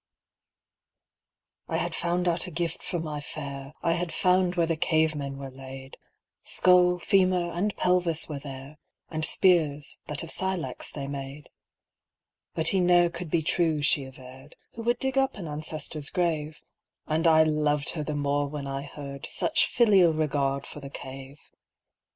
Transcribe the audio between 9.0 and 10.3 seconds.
And spears, that